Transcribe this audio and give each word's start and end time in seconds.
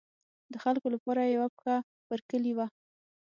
د 0.51 0.53
خلکو 0.63 0.87
لپاره 0.95 1.21
یې 1.23 1.31
یوه 1.35 1.47
پښه 1.55 1.75
پر 2.07 2.19
کلي 2.29 2.51
وه. 2.57 2.67